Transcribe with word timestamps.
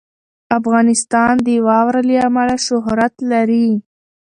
افغانستان 0.57 1.33
د 1.45 1.49
واوره 1.67 2.01
له 2.09 2.15
امله 2.27 2.55
شهرت 2.67 3.13
لري. 3.31 3.67